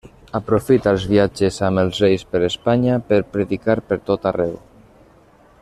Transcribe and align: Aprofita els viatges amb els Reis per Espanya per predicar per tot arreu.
Aprofita 0.37 0.89
els 0.95 1.03
viatges 1.11 1.59
amb 1.67 1.83
els 1.83 2.01
Reis 2.05 2.25
per 2.31 2.43
Espanya 2.49 2.97
per 3.13 3.23
predicar 3.37 3.79
per 3.93 4.03
tot 4.09 4.31
arreu. 4.35 4.61